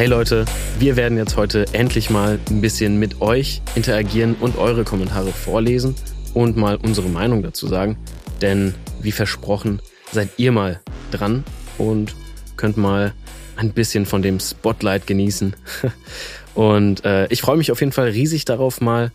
Hey 0.00 0.06
Leute, 0.06 0.46
wir 0.78 0.96
werden 0.96 1.18
jetzt 1.18 1.36
heute 1.36 1.66
endlich 1.74 2.08
mal 2.08 2.38
ein 2.48 2.62
bisschen 2.62 2.98
mit 2.98 3.20
euch 3.20 3.60
interagieren 3.74 4.34
und 4.40 4.56
eure 4.56 4.82
Kommentare 4.82 5.30
vorlesen 5.30 5.94
und 6.32 6.56
mal 6.56 6.76
unsere 6.76 7.10
Meinung 7.10 7.42
dazu 7.42 7.66
sagen. 7.66 7.98
Denn 8.40 8.72
wie 9.02 9.12
versprochen, 9.12 9.82
seid 10.10 10.30
ihr 10.38 10.52
mal 10.52 10.80
dran 11.10 11.44
und 11.76 12.14
könnt 12.56 12.78
mal 12.78 13.12
ein 13.56 13.74
bisschen 13.74 14.06
von 14.06 14.22
dem 14.22 14.40
Spotlight 14.40 15.06
genießen. 15.06 15.54
Und 16.54 17.04
äh, 17.04 17.26
ich 17.26 17.42
freue 17.42 17.58
mich 17.58 17.70
auf 17.70 17.80
jeden 17.80 17.92
Fall 17.92 18.08
riesig 18.08 18.46
darauf, 18.46 18.80
mal 18.80 19.12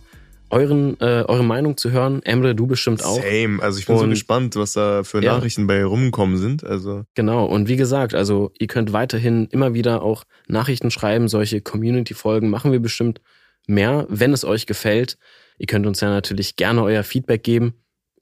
euren, 0.50 0.98
äh, 1.00 1.24
eure 1.26 1.44
Meinung 1.44 1.76
zu 1.76 1.90
hören. 1.90 2.22
Emre, 2.22 2.54
du 2.54 2.66
bestimmt 2.66 3.04
auch. 3.04 3.20
Same. 3.20 3.62
Also 3.62 3.78
ich 3.78 3.86
bin 3.86 3.96
und, 3.96 4.02
so 4.02 4.08
gespannt, 4.08 4.56
was 4.56 4.72
da 4.72 5.02
für 5.02 5.22
ja. 5.22 5.34
Nachrichten 5.34 5.66
bei 5.66 5.84
rumkommen 5.84 6.36
sind. 6.36 6.64
Also 6.64 7.04
genau. 7.14 7.46
Und 7.46 7.68
wie 7.68 7.76
gesagt, 7.76 8.14
also 8.14 8.52
ihr 8.58 8.66
könnt 8.66 8.92
weiterhin 8.92 9.46
immer 9.50 9.74
wieder 9.74 10.02
auch 10.02 10.24
Nachrichten 10.46 10.90
schreiben. 10.90 11.28
Solche 11.28 11.60
Community-Folgen 11.60 12.48
machen 12.48 12.72
wir 12.72 12.80
bestimmt 12.80 13.20
mehr, 13.66 14.06
wenn 14.08 14.32
es 14.32 14.44
euch 14.44 14.66
gefällt. 14.66 15.18
Ihr 15.58 15.66
könnt 15.66 15.86
uns 15.86 16.00
ja 16.00 16.08
natürlich 16.08 16.56
gerne 16.56 16.82
euer 16.82 17.02
Feedback 17.02 17.42
geben. 17.42 17.74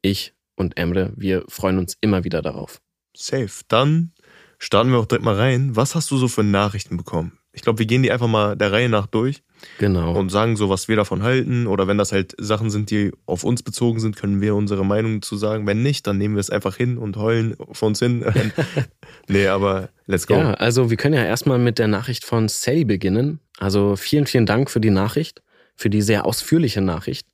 Ich 0.03 0.35
und 0.57 0.77
Emre, 0.77 1.13
wir 1.17 1.45
freuen 1.49 1.79
uns 1.79 1.97
immer 2.01 2.25
wieder 2.25 2.43
darauf. 2.43 2.81
Safe. 3.17 3.51
Dann 3.69 4.13
starten 4.59 4.91
wir 4.91 4.99
auch 4.99 5.07
direkt 5.07 5.25
mal 5.25 5.35
rein. 5.35 5.77
Was 5.77 5.95
hast 5.95 6.11
du 6.11 6.17
so 6.17 6.29
für 6.29 6.45
Nachrichten 6.45 6.97
bekommen? 6.97 7.39
Ich 7.55 7.63
glaube, 7.63 7.79
wir 7.79 7.87
gehen 7.87 8.03
die 8.03 8.11
einfach 8.11 8.27
mal 8.27 8.57
der 8.57 8.73
Reihe 8.73 8.89
nach 8.89 9.07
durch. 9.07 9.43
Genau. 9.79 10.19
Und 10.19 10.31
sagen 10.31 10.57
so, 10.57 10.69
was 10.69 10.89
wir 10.89 10.97
davon 10.97 11.23
halten. 11.23 11.67
Oder 11.67 11.87
wenn 11.87 11.97
das 11.97 12.13
halt 12.13 12.35
Sachen 12.39 12.69
sind, 12.69 12.91
die 12.91 13.13
auf 13.27 13.45
uns 13.45 13.63
bezogen 13.63 14.01
sind, 14.01 14.17
können 14.17 14.41
wir 14.41 14.55
unsere 14.55 14.85
Meinung 14.85 15.23
zu 15.23 15.37
sagen. 15.37 15.67
Wenn 15.67 15.83
nicht, 15.83 16.07
dann 16.07 16.19
nehmen 16.19 16.35
wir 16.35 16.41
es 16.41 16.51
einfach 16.51 16.77
hin 16.77 16.99
und 16.99 17.17
heulen 17.17 17.57
vor 17.73 17.89
uns 17.89 18.01
hin. 18.01 18.25
nee, 19.29 19.47
aber 19.47 19.89
let's 20.07 20.27
go. 20.27 20.35
Ja, 20.35 20.55
also 20.55 20.91
wir 20.91 20.97
können 20.97 21.15
ja 21.15 21.25
erstmal 21.25 21.59
mit 21.59 21.79
der 21.79 21.89
Nachricht 21.89 22.25
von 22.25 22.49
Sally 22.49 22.85
beginnen. 22.85 23.41
Also 23.59 23.97
vielen, 23.97 24.27
vielen 24.27 24.47
Dank 24.47 24.71
für 24.71 24.81
die 24.81 24.91
Nachricht, 24.91 25.43
für 25.77 25.91
die 25.91 26.03
sehr 26.03 26.27
ausführliche 26.27 26.81
Nachricht. 26.81 27.29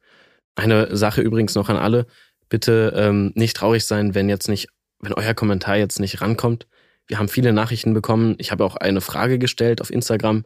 Eine 0.54 0.94
Sache 0.96 1.22
übrigens 1.22 1.54
noch 1.54 1.68
an 1.68 1.76
alle. 1.76 2.06
Bitte 2.48 2.92
ähm, 2.94 3.32
nicht 3.34 3.56
traurig 3.56 3.86
sein, 3.86 4.14
wenn 4.14 4.28
jetzt 4.28 4.48
nicht, 4.48 4.68
wenn 5.00 5.14
euer 5.14 5.34
Kommentar 5.34 5.76
jetzt 5.76 6.00
nicht 6.00 6.20
rankommt. 6.20 6.66
Wir 7.10 7.18
haben 7.18 7.28
viele 7.28 7.52
Nachrichten 7.52 7.92
bekommen. 7.92 8.36
Ich 8.38 8.52
habe 8.52 8.64
auch 8.64 8.76
eine 8.76 9.00
Frage 9.00 9.40
gestellt 9.40 9.80
auf 9.80 9.90
Instagram 9.90 10.44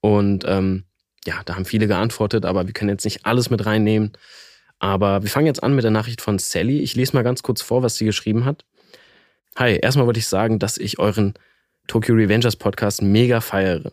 und 0.00 0.44
ähm, 0.48 0.84
ja, 1.26 1.42
da 1.44 1.56
haben 1.56 1.66
viele 1.66 1.86
geantwortet, 1.86 2.46
aber 2.46 2.66
wir 2.66 2.72
können 2.72 2.88
jetzt 2.88 3.04
nicht 3.04 3.26
alles 3.26 3.50
mit 3.50 3.66
reinnehmen. 3.66 4.12
Aber 4.78 5.22
wir 5.22 5.28
fangen 5.28 5.46
jetzt 5.46 5.62
an 5.62 5.74
mit 5.74 5.84
der 5.84 5.90
Nachricht 5.90 6.22
von 6.22 6.38
Sally. 6.38 6.80
Ich 6.80 6.96
lese 6.96 7.12
mal 7.12 7.22
ganz 7.22 7.42
kurz 7.42 7.60
vor, 7.60 7.82
was 7.82 7.96
sie 7.96 8.06
geschrieben 8.06 8.46
hat. 8.46 8.64
Hi, 9.56 9.76
erstmal 9.76 10.06
wollte 10.06 10.18
ich 10.18 10.26
sagen, 10.26 10.58
dass 10.58 10.78
ich 10.78 10.98
euren 10.98 11.34
Tokyo 11.86 12.14
Revengers 12.14 12.56
Podcast 12.56 13.02
mega 13.02 13.42
feiere. 13.42 13.92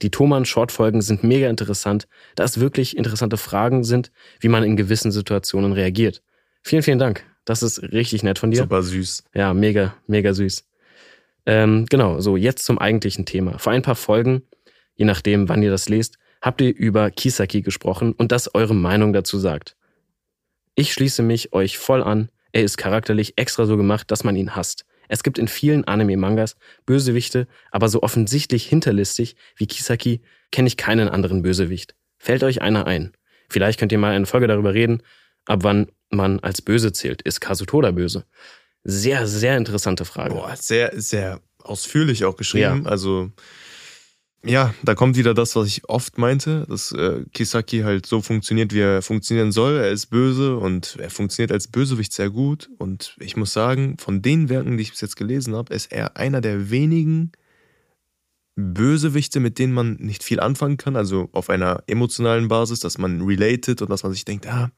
Die 0.00 0.12
Thomann-Shortfolgen 0.12 1.02
sind 1.02 1.24
mega 1.24 1.50
interessant, 1.50 2.06
da 2.36 2.44
es 2.44 2.60
wirklich 2.60 2.96
interessante 2.96 3.36
Fragen 3.36 3.82
sind, 3.82 4.12
wie 4.38 4.48
man 4.48 4.62
in 4.62 4.76
gewissen 4.76 5.10
Situationen 5.10 5.72
reagiert. 5.72 6.22
Vielen, 6.62 6.84
vielen 6.84 7.00
Dank. 7.00 7.24
Das 7.44 7.64
ist 7.64 7.82
richtig 7.82 8.22
nett 8.22 8.38
von 8.38 8.52
dir. 8.52 8.58
Super 8.58 8.80
süß. 8.84 9.24
Ja, 9.34 9.52
mega, 9.54 9.96
mega 10.06 10.32
süß. 10.32 10.64
Ähm, 11.46 11.86
genau, 11.86 12.20
so 12.20 12.36
jetzt 12.36 12.64
zum 12.64 12.78
eigentlichen 12.78 13.26
Thema. 13.26 13.58
Vor 13.58 13.72
ein 13.72 13.82
paar 13.82 13.96
Folgen, 13.96 14.42
je 14.94 15.04
nachdem, 15.04 15.48
wann 15.48 15.62
ihr 15.62 15.70
das 15.70 15.88
lest, 15.88 16.16
habt 16.40 16.60
ihr 16.60 16.74
über 16.74 17.10
Kisaki 17.10 17.62
gesprochen 17.62 18.12
und 18.12 18.32
das 18.32 18.54
eure 18.54 18.74
Meinung 18.74 19.12
dazu 19.12 19.38
sagt. 19.38 19.76
Ich 20.74 20.92
schließe 20.92 21.22
mich 21.22 21.52
euch 21.52 21.78
voll 21.78 22.02
an. 22.02 22.30
Er 22.52 22.62
ist 22.62 22.76
charakterlich 22.76 23.34
extra 23.36 23.66
so 23.66 23.76
gemacht, 23.76 24.10
dass 24.10 24.24
man 24.24 24.36
ihn 24.36 24.56
hasst. 24.56 24.84
Es 25.08 25.22
gibt 25.22 25.38
in 25.38 25.48
vielen 25.48 25.84
Anime-Mangas 25.84 26.56
Bösewichte, 26.86 27.46
aber 27.70 27.88
so 27.88 28.02
offensichtlich 28.02 28.66
hinterlistig 28.66 29.36
wie 29.56 29.66
Kisaki 29.66 30.22
kenne 30.50 30.68
ich 30.68 30.76
keinen 30.76 31.08
anderen 31.08 31.42
Bösewicht. 31.42 31.94
Fällt 32.18 32.42
euch 32.42 32.62
einer 32.62 32.86
ein? 32.86 33.12
Vielleicht 33.48 33.78
könnt 33.78 33.92
ihr 33.92 33.98
mal 33.98 34.14
eine 34.14 34.26
Folge 34.26 34.46
darüber 34.46 34.74
reden, 34.74 35.02
ab 35.44 35.60
wann 35.62 35.88
man 36.10 36.40
als 36.40 36.62
böse 36.62 36.92
zählt. 36.92 37.22
Ist 37.22 37.40
Kasutoda 37.40 37.90
böse? 37.90 38.24
Sehr, 38.84 39.26
sehr 39.26 39.56
interessante 39.56 40.04
Frage. 40.04 40.34
Boah, 40.34 40.54
sehr, 40.56 40.92
sehr 40.94 41.40
ausführlich 41.62 42.24
auch 42.24 42.36
geschrieben. 42.36 42.82
Ja. 42.84 42.90
Also, 42.90 43.30
ja, 44.44 44.74
da 44.82 44.94
kommt 44.94 45.16
wieder 45.16 45.32
das, 45.32 45.56
was 45.56 45.68
ich 45.68 45.88
oft 45.88 46.18
meinte, 46.18 46.66
dass 46.68 46.92
äh, 46.92 47.24
Kisaki 47.32 47.80
halt 47.80 48.04
so 48.04 48.20
funktioniert, 48.20 48.74
wie 48.74 48.80
er 48.80 49.00
funktionieren 49.00 49.52
soll. 49.52 49.76
Er 49.78 49.90
ist 49.90 50.06
böse 50.06 50.58
und 50.58 50.96
er 51.00 51.08
funktioniert 51.08 51.50
als 51.50 51.68
Bösewicht 51.68 52.12
sehr 52.12 52.28
gut. 52.28 52.68
Und 52.76 53.16
ich 53.20 53.36
muss 53.36 53.54
sagen, 53.54 53.96
von 53.98 54.20
den 54.20 54.50
Werken, 54.50 54.76
die 54.76 54.82
ich 54.82 54.90
bis 54.90 55.00
jetzt 55.00 55.16
gelesen 55.16 55.56
habe, 55.56 55.72
ist 55.72 55.90
er 55.90 56.18
einer 56.18 56.42
der 56.42 56.68
wenigen 56.70 57.32
Bösewichte, 58.56 59.40
mit 59.40 59.58
denen 59.58 59.72
man 59.72 59.94
nicht 59.94 60.22
viel 60.22 60.40
anfangen 60.40 60.76
kann. 60.76 60.94
Also 60.94 61.30
auf 61.32 61.48
einer 61.48 61.82
emotionalen 61.86 62.48
Basis, 62.48 62.80
dass 62.80 62.98
man 62.98 63.22
related 63.22 63.80
und 63.80 63.88
dass 63.88 64.02
man 64.02 64.12
sich 64.12 64.26
denkt, 64.26 64.46
ah, 64.46 64.70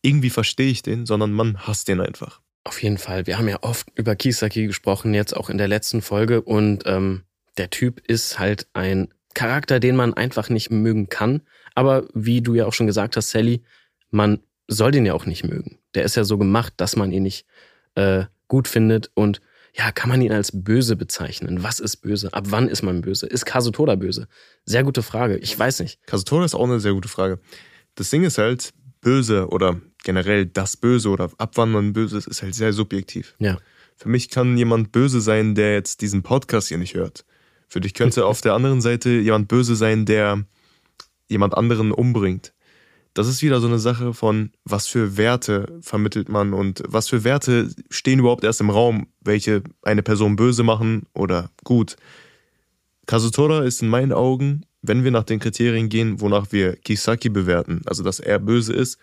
irgendwie 0.00 0.30
verstehe 0.30 0.70
ich 0.70 0.82
den, 0.82 1.06
sondern 1.06 1.32
man 1.32 1.58
hasst 1.66 1.88
den 1.88 2.00
einfach. 2.00 2.40
Auf 2.68 2.82
jeden 2.82 2.98
Fall. 2.98 3.26
Wir 3.26 3.38
haben 3.38 3.48
ja 3.48 3.62
oft 3.62 3.88
über 3.94 4.14
Kisaki 4.14 4.66
gesprochen, 4.66 5.14
jetzt 5.14 5.34
auch 5.34 5.48
in 5.48 5.56
der 5.56 5.68
letzten 5.68 6.02
Folge. 6.02 6.42
Und 6.42 6.82
ähm, 6.84 7.22
der 7.56 7.70
Typ 7.70 8.06
ist 8.06 8.38
halt 8.38 8.66
ein 8.74 9.08
Charakter, 9.32 9.80
den 9.80 9.96
man 9.96 10.12
einfach 10.12 10.50
nicht 10.50 10.70
mögen 10.70 11.08
kann. 11.08 11.40
Aber 11.74 12.06
wie 12.12 12.42
du 12.42 12.52
ja 12.52 12.66
auch 12.66 12.74
schon 12.74 12.86
gesagt 12.86 13.16
hast, 13.16 13.30
Sally, 13.30 13.62
man 14.10 14.40
soll 14.66 14.90
den 14.90 15.06
ja 15.06 15.14
auch 15.14 15.24
nicht 15.24 15.44
mögen. 15.44 15.78
Der 15.94 16.04
ist 16.04 16.14
ja 16.14 16.24
so 16.24 16.36
gemacht, 16.36 16.74
dass 16.76 16.94
man 16.94 17.10
ihn 17.10 17.22
nicht 17.22 17.46
äh, 17.94 18.24
gut 18.48 18.68
findet. 18.68 19.10
Und 19.14 19.40
ja, 19.72 19.90
kann 19.90 20.10
man 20.10 20.20
ihn 20.20 20.32
als 20.32 20.50
böse 20.52 20.94
bezeichnen? 20.94 21.62
Was 21.62 21.80
ist 21.80 21.96
böse? 21.96 22.34
Ab 22.34 22.48
wann 22.50 22.68
ist 22.68 22.82
man 22.82 23.00
böse? 23.00 23.24
Ist 23.24 23.46
Kasutoda 23.46 23.94
böse? 23.94 24.28
Sehr 24.66 24.84
gute 24.84 25.02
Frage. 25.02 25.38
Ich 25.38 25.58
weiß 25.58 25.80
nicht. 25.80 26.04
Kasutoda 26.04 26.44
ist 26.44 26.54
auch 26.54 26.64
eine 26.64 26.80
sehr 26.80 26.92
gute 26.92 27.08
Frage. 27.08 27.40
Das 27.94 28.10
Ding 28.10 28.24
ist 28.24 28.36
halt, 28.36 28.74
böse 29.00 29.48
oder 29.48 29.80
generell 30.04 30.46
das 30.46 30.76
Böse 30.76 31.10
oder 31.10 31.30
Abwandern 31.38 31.92
Böses 31.92 32.26
ist 32.26 32.42
halt 32.42 32.54
sehr 32.54 32.72
subjektiv. 32.72 33.34
Ja. 33.38 33.58
Für 33.96 34.08
mich 34.08 34.30
kann 34.30 34.56
jemand 34.56 34.92
böse 34.92 35.20
sein, 35.20 35.54
der 35.54 35.74
jetzt 35.74 36.00
diesen 36.00 36.22
Podcast 36.22 36.68
hier 36.68 36.78
nicht 36.78 36.94
hört. 36.94 37.24
Für 37.68 37.80
dich 37.80 37.94
könnte 37.94 38.26
auf 38.26 38.40
der 38.40 38.54
anderen 38.54 38.80
Seite 38.80 39.10
jemand 39.10 39.48
böse 39.48 39.76
sein, 39.76 40.06
der 40.06 40.44
jemand 41.28 41.56
anderen 41.56 41.92
umbringt. 41.92 42.52
Das 43.14 43.26
ist 43.26 43.42
wieder 43.42 43.60
so 43.60 43.66
eine 43.66 43.80
Sache 43.80 44.14
von, 44.14 44.52
was 44.64 44.86
für 44.86 45.16
Werte 45.16 45.78
vermittelt 45.80 46.28
man 46.28 46.54
und 46.54 46.82
was 46.86 47.08
für 47.08 47.24
Werte 47.24 47.68
stehen 47.90 48.20
überhaupt 48.20 48.44
erst 48.44 48.60
im 48.60 48.70
Raum, 48.70 49.08
welche 49.20 49.62
eine 49.82 50.04
Person 50.04 50.36
böse 50.36 50.62
machen 50.62 51.06
oder 51.14 51.50
gut. 51.64 51.96
Kazutora 53.06 53.64
ist 53.64 53.82
in 53.82 53.88
meinen 53.88 54.12
Augen, 54.12 54.66
wenn 54.82 55.04
wir 55.04 55.10
nach 55.10 55.24
den 55.24 55.40
Kriterien 55.40 55.88
gehen, 55.88 56.20
wonach 56.20 56.52
wir 56.52 56.76
Kisaki 56.76 57.28
bewerten, 57.28 57.82
also 57.86 58.02
dass 58.02 58.20
er 58.20 58.38
böse 58.38 58.72
ist, 58.72 58.98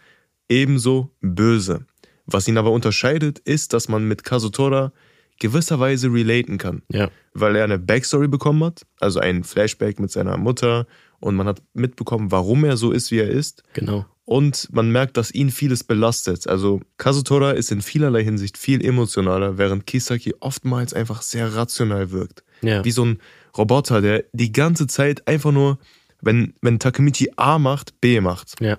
ebenso 0.50 1.12
böse. 1.22 1.86
Was 2.25 2.47
ihn 2.47 2.58
aber 2.58 2.72
unterscheidet, 2.72 3.40
ist, 3.40 3.74
dass 3.74 3.88
man 3.88 4.08
mit 4.08 4.24
Kazutora 4.24 4.91
gewisserweise 5.40 6.12
relaten 6.12 6.58
kann. 6.58 6.81
Ja. 6.91 7.09
Weil 7.34 7.56
er 7.56 7.66
eine 7.66 7.78
Backstory 7.78 8.28
bekommen 8.28 8.63
hat, 8.63 8.84
also 9.00 9.19
ein 9.19 9.44
Flashback 9.44 10.00
mit 10.00 10.12
seiner 10.12 10.38
Mutter 10.38 10.88
und 11.19 11.36
man 11.36 11.47
hat 11.47 11.62
mitbekommen, 11.74 12.31
warum 12.31 12.63
er 12.63 12.78
so 12.78 12.92
ist, 12.92 13.12
wie 13.12 13.19
er 13.19 13.30
ist. 13.30 13.63
Genau. 13.74 14.06
Und 14.24 14.69
man 14.72 14.92
merkt, 14.92 15.18
dass 15.18 15.31
ihn 15.31 15.52
vieles 15.52 15.84
belastet. 15.84 16.47
Also 16.47 16.81
Kazutora 16.97 17.52
ist 17.52 17.72
in 17.72 17.81
vielerlei 17.81 18.24
Hinsicht 18.24 18.57
viel 18.57 18.84
emotionaler, 18.84 19.57
während 19.57 19.86
Kisaki 19.86 20.34
oftmals 20.40 20.94
einfach 20.94 21.22
sehr 21.22 21.56
rational 21.56 22.12
wirkt. 22.12 22.44
Ja. 22.62 22.84
Wie 22.84 22.92
so 22.92 23.06
ein 23.06 23.19
Roboter, 23.57 24.01
der 24.01 24.25
die 24.33 24.51
ganze 24.51 24.88
Zeit 24.88 25.27
einfach 25.27 25.51
nur, 25.51 25.79
wenn, 26.21 26.53
wenn 26.61 26.79
Takemichi 26.79 27.31
A 27.35 27.59
macht, 27.59 27.99
B 28.01 28.19
macht. 28.21 28.59
Ja 28.59 28.77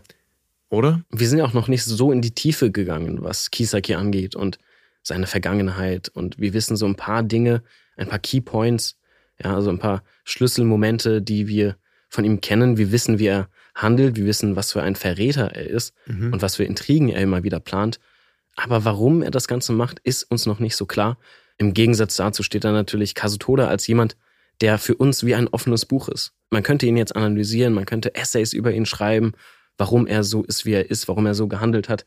oder? 0.68 1.02
Wir 1.10 1.28
sind 1.28 1.38
ja 1.38 1.44
auch 1.44 1.52
noch 1.52 1.68
nicht 1.68 1.84
so 1.84 2.12
in 2.12 2.22
die 2.22 2.32
Tiefe 2.32 2.70
gegangen, 2.70 3.22
was 3.22 3.50
Kisaki 3.50 3.94
angeht 3.94 4.34
und 4.34 4.58
seine 5.02 5.26
Vergangenheit. 5.26 6.08
Und 6.08 6.38
wir 6.38 6.52
wissen 6.52 6.76
so 6.76 6.86
ein 6.86 6.96
paar 6.96 7.22
Dinge, 7.22 7.62
ein 7.96 8.08
paar 8.08 8.18
Keypoints, 8.18 8.98
ja, 9.42 9.54
also 9.54 9.70
ein 9.70 9.78
paar 9.78 10.02
Schlüsselmomente, 10.24 11.22
die 11.22 11.46
wir 11.46 11.76
von 12.08 12.24
ihm 12.24 12.40
kennen. 12.40 12.76
Wir 12.76 12.92
wissen, 12.92 13.18
wie 13.18 13.26
er 13.26 13.48
handelt, 13.74 14.16
wir 14.16 14.24
wissen, 14.24 14.56
was 14.56 14.72
für 14.72 14.82
ein 14.82 14.96
Verräter 14.96 15.52
er 15.54 15.68
ist 15.68 15.94
mhm. 16.06 16.32
und 16.32 16.42
was 16.42 16.56
für 16.56 16.64
Intrigen 16.64 17.10
er 17.10 17.20
immer 17.20 17.42
wieder 17.42 17.60
plant. 17.60 18.00
Aber 18.56 18.84
warum 18.84 19.22
er 19.22 19.30
das 19.30 19.48
Ganze 19.48 19.72
macht, 19.72 20.00
ist 20.00 20.24
uns 20.24 20.46
noch 20.46 20.58
nicht 20.58 20.76
so 20.76 20.86
klar. 20.86 21.18
Im 21.58 21.74
Gegensatz 21.74 22.16
dazu 22.16 22.42
steht 22.42 22.64
da 22.64 22.72
natürlich 22.72 23.14
Kazutoda 23.14 23.68
als 23.68 23.86
jemand, 23.86 24.16
der 24.60 24.78
für 24.78 24.94
uns 24.94 25.24
wie 25.24 25.34
ein 25.34 25.48
offenes 25.48 25.84
Buch 25.84 26.08
ist. 26.08 26.32
Man 26.50 26.62
könnte 26.62 26.86
ihn 26.86 26.96
jetzt 26.96 27.14
analysieren, 27.14 27.74
man 27.74 27.86
könnte 27.86 28.14
Essays 28.14 28.52
über 28.52 28.72
ihn 28.72 28.86
schreiben 28.86 29.32
warum 29.78 30.06
er 30.06 30.24
so 30.24 30.42
ist, 30.42 30.64
wie 30.66 30.72
er 30.72 30.90
ist, 30.90 31.08
warum 31.08 31.26
er 31.26 31.34
so 31.34 31.48
gehandelt 31.48 31.88
hat. 31.88 32.04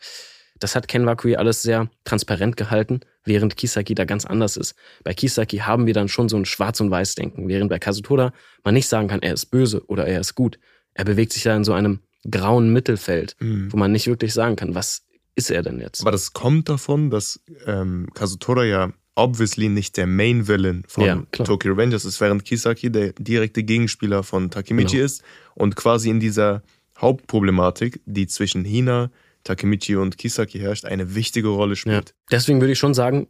Das 0.60 0.76
hat 0.76 0.88
Ken 0.88 1.06
Wakui 1.06 1.38
alles 1.38 1.62
sehr 1.62 1.90
transparent 2.04 2.58
gehalten, 2.58 3.00
während 3.24 3.56
Kisaki 3.56 3.96
da 3.96 4.04
ganz 4.04 4.26
anders 4.26 4.58
ist. 4.58 4.76
Bei 5.04 5.14
Kisaki 5.14 5.58
haben 5.58 5.86
wir 5.86 5.94
dann 5.94 6.10
schon 6.10 6.28
so 6.28 6.36
ein 6.36 6.46
Schwarz- 6.46 6.82
und 6.82 6.92
Weiß-Denken, 6.92 7.48
während 7.48 7.70
bei 7.70 7.80
Kazutoda 7.80 8.34
man 8.64 8.74
nicht 8.74 8.88
sagen 8.88 9.08
kann, 9.08 9.22
er 9.22 9.34
ist 9.34 9.46
böse 9.46 9.86
oder 9.88 10.06
er 10.06 10.20
ist 10.20 10.36
gut. 10.36 10.60
Er 10.94 11.06
bewegt 11.06 11.32
sich 11.32 11.44
da 11.44 11.56
in 11.56 11.64
so 11.64 11.72
einem 11.72 12.02
grauen 12.30 12.74
Mittelfeld, 12.74 13.38
mhm. 13.40 13.72
wo 13.72 13.78
man 13.78 13.94
nicht 13.94 14.08
wirklich 14.08 14.34
sagen 14.34 14.58
kann, 14.58 14.76
was 14.76 15.06
ist 15.36 15.50
er 15.50 15.62
denn 15.62 15.80
jetzt? 15.80 16.02
Aber 16.02 16.12
das 16.12 16.34
kommt 16.34 16.68
davon, 16.68 17.10
dass 17.10 17.40
ähm, 17.66 18.10
Kazutoda 18.14 18.66
ja 18.66 18.92
obviously 19.20 19.70
nicht 19.70 19.98
der 19.98 20.08
Main 20.08 20.48
Villain 20.48 20.84
von 20.88 21.04
Ja. 21.06 21.24
Tokyo 21.32 21.74
Revengers 21.74 22.06
ist, 22.06 22.20
während 22.22 22.46
Kisaki 22.46 22.92
der 22.92 23.14
direkte 23.20 23.64
Gegenspieler 23.64 24.24
von 24.24 24.50
Takemichi 24.50 24.94
Genau. 24.98 25.06
ist 25.06 25.24
und 25.56 25.76
quasi 25.76 26.10
in 26.10 26.20
dieser 26.20 26.64
Hauptproblematik, 27.00 28.02
die 28.06 28.28
zwischen 28.28 28.64
Hina, 28.66 29.12
Takemichi 29.44 29.96
und 29.96 30.18
Kisaki 30.18 30.60
herrscht, 30.60 30.86
eine 30.86 31.16
wichtige 31.16 31.50
Rolle 31.50 31.72
Ja. 31.74 31.76
spielt. 31.76 32.16
Deswegen 32.32 32.62
würde 32.62 32.74
ich 32.74 32.80
schon 32.80 32.94
sagen, 32.94 33.28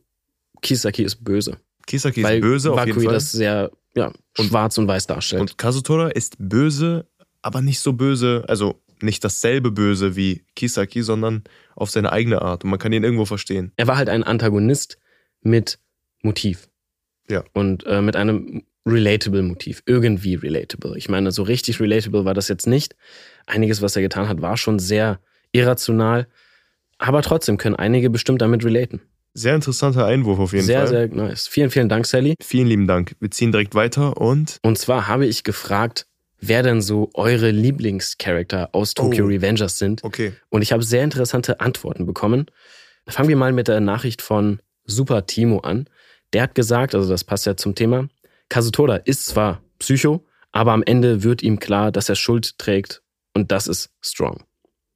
Kisaki 0.61 1.03
ist 1.03 1.23
böse. 1.23 1.57
Kisaki 1.87 2.23
weil 2.23 2.37
ist 2.37 2.41
böse 2.41 2.71
auf 2.71 2.79
jeden 2.79 2.91
Bakui 2.91 3.05
Fall. 3.05 3.13
das 3.13 3.31
sehr 3.31 3.71
ja, 3.95 4.11
schwarz 4.39 4.77
und 4.77 4.87
weiß 4.87 5.07
darstellt. 5.07 5.41
Und 5.41 5.57
Kazutora 5.57 6.09
ist 6.09 6.35
böse, 6.37 7.07
aber 7.41 7.61
nicht 7.61 7.79
so 7.79 7.93
böse, 7.93 8.43
also 8.47 8.79
nicht 9.01 9.23
dasselbe 9.23 9.71
Böse 9.71 10.15
wie 10.17 10.43
Kisaki, 10.55 11.01
sondern 11.03 11.43
auf 11.75 11.89
seine 11.89 12.11
eigene 12.11 12.41
Art. 12.41 12.63
Und 12.65 12.69
man 12.69 12.79
kann 12.79 12.91
ihn 12.91 13.03
irgendwo 13.03 13.25
verstehen. 13.25 13.71
er 13.77 13.87
war 13.87 13.95
halt 13.97 14.09
ein 14.09 14.23
Antagonist 14.23 14.97
mit 15.41 15.79
Motiv. 16.21 16.69
Ja. 17.29 17.43
Und 17.53 17.85
äh, 17.85 18.01
mit 18.01 18.15
einem 18.15 18.63
relatable 18.85 19.43
Motiv. 19.43 19.83
Irgendwie 19.85 20.35
relatable. 20.35 20.97
Ich 20.97 21.09
meine, 21.09 21.31
so 21.31 21.43
richtig 21.43 21.79
relatable 21.79 22.25
war 22.25 22.33
das 22.33 22.47
jetzt 22.47 22.65
nicht. 22.67 22.95
Einiges, 23.45 23.81
was 23.81 23.95
er 23.95 24.01
getan 24.01 24.27
hat, 24.27 24.41
war 24.41 24.57
schon 24.57 24.79
sehr 24.79 25.19
irrational. 25.51 26.27
Aber 26.97 27.21
trotzdem 27.21 27.57
können 27.57 27.75
einige 27.75 28.09
bestimmt 28.09 28.41
damit 28.41 28.65
relaten. 28.65 29.01
Sehr 29.35 29.53
interessanter 29.55 30.05
Einwurf 30.05 30.39
auf 30.39 30.53
jeden 30.53 30.65
sehr, 30.65 30.79
Fall. 30.79 30.87
sehr 30.87 31.07
nice. 31.09 31.47
Vielen, 31.47 31.69
vielen 31.69 31.87
Dank, 31.87 32.07
Sally. 32.07 32.33
Vielen 32.41 32.67
lieben 32.67 32.87
Dank. 32.87 33.15
Wir 33.19 33.29
ziehen 33.29 33.51
direkt 33.51 33.75
weiter 33.75 34.17
und 34.17 34.57
Und 34.63 34.77
zwar 34.79 35.07
habe 35.07 35.25
ich 35.27 35.43
gefragt, 35.43 36.07
wer 36.41 36.63
denn 36.63 36.81
so 36.81 37.09
eure 37.13 37.51
Lieblingscharakter 37.51 38.69
aus 38.73 38.95
Tokyo 38.95 39.25
Oh. 39.25 39.27
Revengers 39.27 39.77
sind. 39.77 40.03
okay. 40.03 40.33
Und 40.49 40.61
ich 40.63 40.71
habe 40.71 40.83
sehr 40.83 41.03
interessante 41.03 41.59
Antworten 41.59 42.05
bekommen. 42.07 42.47
Fangen 43.07 43.29
wir 43.29 43.35
mal 43.37 43.53
mit 43.53 43.67
der 43.67 43.79
Nachricht 43.81 44.21
von 44.21 44.59
Super 44.89 45.25
Timo 45.25 45.59
an. 45.59 45.87
Der 46.33 46.43
hat 46.43 46.55
gesagt, 46.55 46.95
also 46.95 47.09
das 47.09 47.23
passt 47.23 47.45
ja 47.45 47.55
zum 47.55 47.75
Thema, 47.75 48.07
Kazutora 48.49 48.95
ist 48.97 49.25
zwar 49.25 49.61
Psycho, 49.79 50.25
aber 50.51 50.73
am 50.73 50.83
Ende 50.83 51.23
wird 51.23 51.43
ihm 51.43 51.59
klar, 51.59 51.91
dass 51.91 52.09
er 52.09 52.15
Schuld 52.15 52.57
trägt 52.57 53.01
und 53.33 53.51
das 53.51 53.67
ist 53.67 53.91
strong. 54.01 54.43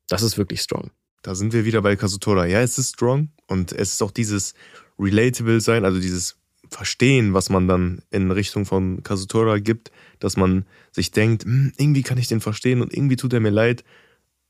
Das 0.09 0.23
ist 0.23 0.37
wirklich 0.37 0.61
strong. 0.61 0.91
Da 1.21 1.35
sind 1.35 1.53
wir 1.53 1.63
wieder 1.63 1.81
bei 1.81 1.95
Kazutora. 1.95 2.45
Ja, 2.45 2.61
es 2.61 2.77
ist 2.77 2.95
strong 2.95 3.29
und 3.47 3.71
es 3.71 3.93
ist 3.93 4.03
auch 4.03 4.11
dieses 4.11 4.53
relatable 4.99 5.61
sein, 5.61 5.85
also 5.85 5.99
dieses 5.99 6.37
Verstehen, 6.69 7.33
was 7.33 7.49
man 7.49 7.67
dann 7.67 8.01
in 8.09 8.31
Richtung 8.31 8.65
von 8.65 9.03
Kazutora 9.03 9.59
gibt, 9.59 9.91
dass 10.19 10.37
man 10.37 10.65
sich 10.91 11.11
denkt, 11.11 11.45
"Hm, 11.45 11.71
irgendwie 11.77 12.01
kann 12.01 12.17
ich 12.17 12.27
den 12.27 12.41
verstehen 12.41 12.81
und 12.81 12.93
irgendwie 12.93 13.15
tut 13.15 13.33
er 13.33 13.39
mir 13.39 13.51
leid. 13.51 13.83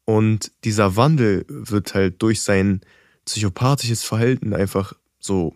Und 0.06 0.52
dieser 0.64 0.96
Wandel 0.96 1.46
wird 1.48 1.94
halt 1.94 2.22
durch 2.22 2.42
sein 2.42 2.82
psychopathisches 3.26 4.04
Verhalten 4.04 4.54
einfach 4.54 4.94
so 5.24 5.56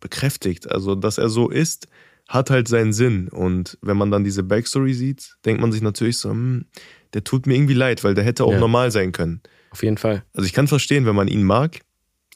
bekräftigt. 0.00 0.70
Also, 0.70 0.94
dass 0.94 1.18
er 1.18 1.28
so 1.28 1.48
ist, 1.48 1.88
hat 2.28 2.50
halt 2.50 2.68
seinen 2.68 2.92
Sinn. 2.92 3.28
Und 3.28 3.78
wenn 3.82 3.96
man 3.96 4.10
dann 4.10 4.24
diese 4.24 4.42
Backstory 4.42 4.94
sieht, 4.94 5.36
denkt 5.44 5.60
man 5.60 5.72
sich 5.72 5.80
natürlich 5.82 6.18
so, 6.18 6.30
hm, 6.30 6.66
der 7.14 7.24
tut 7.24 7.46
mir 7.46 7.54
irgendwie 7.54 7.74
leid, 7.74 8.02
weil 8.04 8.14
der 8.14 8.24
hätte 8.24 8.44
auch 8.44 8.52
Ja. 8.52 8.58
normal 8.58 8.90
sein 8.90 9.12
können. 9.12 9.40
Auf 9.70 9.82
jeden 9.82 9.96
Fall. 9.96 10.24
Also 10.34 10.46
ich 10.46 10.52
kann 10.52 10.68
verstehen, 10.68 11.06
wenn 11.06 11.14
man 11.14 11.28
ihn 11.28 11.44
mag. 11.44 11.80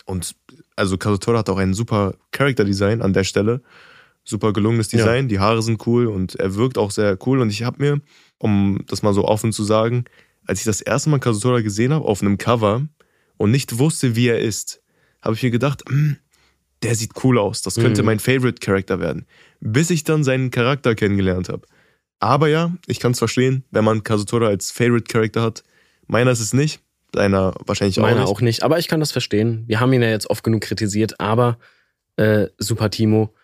Und 0.07 0.35
also 0.77 0.97
Kazutora 0.97 1.39
hat 1.39 1.51
auch 1.51 1.59
ein 1.59 1.75
super 1.75 2.15
Character 2.31 2.65
Design 2.65 3.03
an 3.03 3.13
der 3.13 3.25
Stelle. 3.25 3.63
Super 4.25 4.53
gelungenes 4.53 4.93
Ja. 4.93 4.99
Design. 4.99 5.29
Die 5.29 5.39
Haare 5.41 5.63
sind 5.63 5.85
cool 5.87 6.07
und 6.07 6.37
er 6.37 6.55
wirkt 6.55 6.79
auch 6.79 6.91
sehr 6.91 7.19
cool. 7.27 7.41
Und 7.41 7.51
ich 7.51 7.63
habe 7.65 7.83
mir, 7.83 8.01
um 8.39 8.81
das 8.87 9.03
mal 9.03 9.13
so 9.15 9.25
offen 9.25 9.53
zu 9.53 9.65
sagen, 9.65 10.05
als 10.47 10.61
ich 10.61 10.65
das 10.65 10.81
erste 10.81 11.11
Mal 11.11 11.19
Kazutora 11.21 11.61
gesehen 11.63 11.93
habe 11.93 12.05
auf 12.07 12.23
einem 12.23 12.39
Cover 12.39 12.87
und 13.39 13.51
nicht 13.51 13.79
wusste, 13.79 14.15
wie 14.17 14.29
er 14.29 14.41
ist, 14.41 14.83
habe 15.23 15.35
ich 15.35 15.43
mir 15.43 15.51
gedacht, 15.51 15.83
"Hm, 15.89 16.17
der 16.83 16.95
sieht 16.95 17.13
cool 17.25 17.39
aus. 17.39 17.63
Das 17.63 17.75
könnte 17.77 18.03
Mhm. 18.03 18.07
mein 18.07 18.19
Favorite 18.21 18.61
Character 18.61 19.01
werden. 19.01 19.27
Bis 19.61 19.91
ich 19.91 20.05
dann 20.05 20.25
seinen 20.25 20.51
Charakter 20.51 20.95
kennengelernt 20.95 21.49
habe. 21.49 21.67
Aber 22.21 22.49
ja, 22.49 22.75
ich 22.87 23.01
kann 23.01 23.13
es 23.13 23.19
verstehen, 23.19 23.65
wenn 23.71 23.85
man 23.85 24.03
Kazutora 24.03 24.47
als 24.49 24.71
Favorite 24.71 25.05
Character 25.11 25.43
hat. 25.43 25.63
Meiner 26.07 26.31
ist 26.31 26.41
es 26.41 26.53
nicht. 26.53 26.81
Deiner 27.13 27.55
wahrscheinlich 27.67 27.99
auch 27.99 28.03
Meiner 28.03 28.21
nicht. 28.21 28.29
auch 28.29 28.41
nicht, 28.41 28.63
aber 28.63 28.79
ich 28.79 28.87
kann 28.89 29.01
das 29.01 29.11
verstehen. 29.13 29.65
Wir 29.67 29.81
haben 29.81 29.93
ihn 29.93 30.03
ja 30.03 30.11
jetzt 30.11 30.31
oft 30.31 30.45
genug 30.45 30.61
kritisiert, 30.63 31.19
aber 31.19 31.59
äh, 32.17 32.47
Super 32.59 32.91
Timo, 32.91 33.35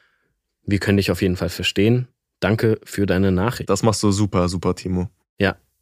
wir 0.65 0.79
können 0.79 0.99
dich 0.99 1.11
auf 1.11 1.21
jeden 1.23 1.37
Fall 1.37 1.49
verstehen. 1.49 2.07
Danke 2.41 2.79
für 2.85 3.07
deine 3.07 3.33
Nachricht. 3.33 3.69
Das 3.71 3.83
machst 3.83 4.03
du 4.03 4.13
super, 4.13 4.49
super, 4.49 4.75
Timo. 4.75 5.11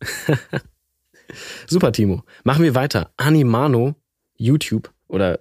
Super, 1.67 1.93
Timo. 1.93 2.23
Machen 2.45 2.63
wir 2.65 2.75
weiter. 2.75 3.13
Animano, 3.17 3.95
YouTube 4.37 4.93
oder 5.09 5.41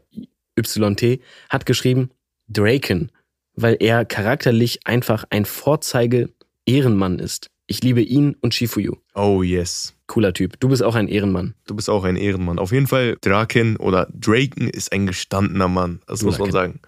YT, 0.57 1.21
hat 1.49 1.65
geschrieben 1.65 2.11
Draken, 2.47 3.11
weil 3.55 3.77
er 3.79 4.05
charakterlich 4.05 4.85
einfach 4.85 5.25
ein 5.29 5.45
Vorzeige-Ehrenmann 5.45 7.19
ist. 7.19 7.49
Ich 7.65 7.81
liebe 7.81 8.01
ihn 8.01 8.35
und 8.41 8.53
Shifuyu. 8.53 8.97
Oh 9.15 9.41
yes. 9.41 9.93
Cooler 10.07 10.33
Typ. 10.33 10.59
Du 10.59 10.67
bist 10.69 10.83
auch 10.83 10.95
ein 10.95 11.07
Ehrenmann. 11.07 11.55
Du 11.65 11.75
bist 11.75 11.89
auch 11.89 12.03
ein 12.03 12.17
Ehrenmann. 12.17 12.59
Auf 12.59 12.71
jeden 12.71 12.87
Fall, 12.87 13.17
Draken 13.21 13.77
oder 13.77 14.07
Draken 14.13 14.69
ist 14.69 14.91
ein 14.91 15.07
gestandener 15.07 15.69
Mann. 15.69 16.01
Das 16.05 16.21
muss 16.23 16.37
man 16.37 16.49
Draken. 16.49 16.73
sagen. 16.73 16.79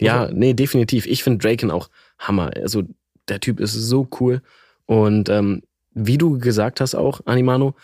Ja, 0.00 0.30
nee, 0.30 0.52
definitiv. 0.52 1.06
Ich 1.06 1.22
finde 1.24 1.38
Draken 1.38 1.70
auch 1.70 1.88
Hammer. 2.18 2.50
Also 2.56 2.82
der 3.28 3.40
Typ 3.40 3.58
ist 3.58 3.72
so 3.72 4.06
cool. 4.20 4.42
Und 4.86 5.28
ähm, 5.28 5.62
wie 5.94 6.18
du 6.18 6.38
gesagt 6.38 6.80
hast 6.80 6.94
auch, 6.94 7.22
Animano, 7.24 7.74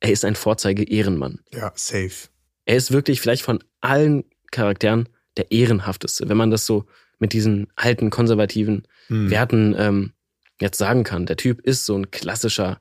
er 0.00 0.10
ist 0.10 0.24
ein 0.24 0.34
Vorzeige-Ehrenmann. 0.34 1.40
Ja, 1.52 1.70
safe. 1.74 2.28
er 2.64 2.76
ist 2.76 2.90
wirklich 2.92 3.20
vielleicht 3.20 3.42
von 3.42 3.62
allen 3.82 4.24
Charakteren 4.50 5.08
der 5.36 5.50
ehrenhafteste, 5.52 6.28
wenn 6.28 6.36
man 6.36 6.50
das 6.50 6.66
so 6.66 6.84
mit 7.18 7.32
diesen 7.32 7.68
alten 7.76 8.10
konservativen 8.10 8.82
Hm. 9.08 9.30
Werten 9.30 9.74
ähm, 9.78 10.12
jetzt 10.60 10.78
sagen 10.78 11.02
kann. 11.04 11.26
Der 11.26 11.36
Typ 11.36 11.60
ist 11.60 11.84
so 11.84 11.96
ein 11.96 12.10
klassischer 12.10 12.80